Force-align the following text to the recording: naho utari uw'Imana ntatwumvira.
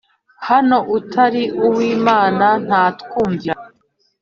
naho 0.67 0.79
utari 0.97 1.43
uw'Imana 1.65 2.47
ntatwumvira. 2.67 3.55